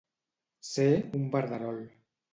[0.69, 0.87] Ser
[1.19, 1.81] un verderol.